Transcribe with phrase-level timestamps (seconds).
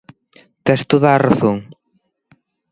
[0.65, 1.57] Tes toda a razón.